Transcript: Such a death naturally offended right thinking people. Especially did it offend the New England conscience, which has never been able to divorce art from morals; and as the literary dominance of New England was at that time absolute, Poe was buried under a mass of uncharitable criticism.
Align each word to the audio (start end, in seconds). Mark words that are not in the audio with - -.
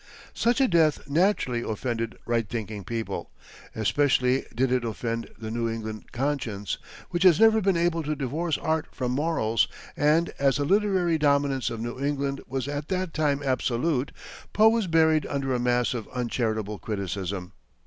Such 0.33 0.59
a 0.59 0.67
death 0.67 1.07
naturally 1.07 1.61
offended 1.61 2.17
right 2.25 2.49
thinking 2.49 2.83
people. 2.83 3.29
Especially 3.75 4.47
did 4.55 4.71
it 4.71 4.83
offend 4.83 5.29
the 5.37 5.51
New 5.51 5.69
England 5.69 6.11
conscience, 6.11 6.79
which 7.11 7.21
has 7.21 7.39
never 7.39 7.61
been 7.61 7.77
able 7.77 8.01
to 8.01 8.15
divorce 8.15 8.57
art 8.57 8.87
from 8.95 9.11
morals; 9.11 9.67
and 9.95 10.29
as 10.39 10.57
the 10.57 10.65
literary 10.65 11.19
dominance 11.19 11.69
of 11.69 11.81
New 11.81 11.99
England 12.03 12.41
was 12.47 12.67
at 12.67 12.87
that 12.87 13.13
time 13.13 13.43
absolute, 13.45 14.11
Poe 14.53 14.69
was 14.69 14.87
buried 14.87 15.27
under 15.27 15.53
a 15.53 15.59
mass 15.59 15.93
of 15.93 16.07
uncharitable 16.07 16.79
criticism. 16.79 17.53